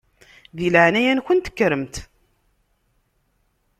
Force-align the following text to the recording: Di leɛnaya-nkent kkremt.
Di 0.57 0.67
leɛnaya-nkent 0.73 1.47
kkremt. 1.51 1.95